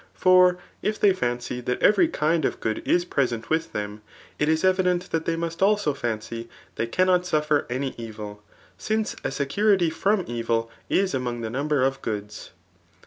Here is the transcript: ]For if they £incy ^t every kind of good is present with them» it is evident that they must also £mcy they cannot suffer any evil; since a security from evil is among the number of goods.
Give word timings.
]For 0.25 0.57
if 0.81 0.99
they 0.99 1.13
£incy 1.13 1.61
^t 1.61 1.77
every 1.79 2.07
kind 2.07 2.43
of 2.43 2.59
good 2.59 2.81
is 2.87 3.05
present 3.05 3.51
with 3.51 3.71
them» 3.71 4.01
it 4.39 4.49
is 4.49 4.63
evident 4.63 5.11
that 5.11 5.25
they 5.25 5.35
must 5.35 5.61
also 5.61 5.93
£mcy 5.93 6.47
they 6.73 6.87
cannot 6.87 7.27
suffer 7.27 7.67
any 7.69 7.93
evil; 7.99 8.41
since 8.79 9.15
a 9.23 9.29
security 9.29 9.91
from 9.91 10.25
evil 10.27 10.71
is 10.89 11.13
among 11.13 11.41
the 11.41 11.51
number 11.51 11.83
of 11.83 12.01
goods. 12.01 12.49